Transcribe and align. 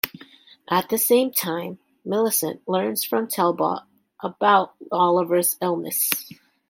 At 0.67 0.89
the 0.89 0.97
same 0.97 1.29
time, 1.31 1.77
Millicent 2.03 2.67
learns 2.67 3.03
from 3.03 3.27
Talbot 3.27 3.83
about 4.23 4.73
Oliver's 4.91 5.57
illness. 5.61 6.09